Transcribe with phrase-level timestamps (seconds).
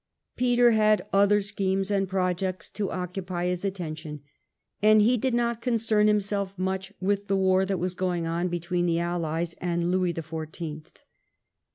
[0.35, 4.23] Peter had other schemes and projects to occupy his attention
[4.81, 8.87] and he did not concern himself much with the war that was going on between
[8.87, 10.97] the AUies and Louis the Fourteenth.